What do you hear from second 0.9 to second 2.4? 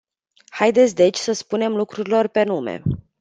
deci să spunem lucrurilor